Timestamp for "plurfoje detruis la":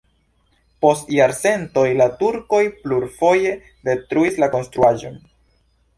2.79-4.53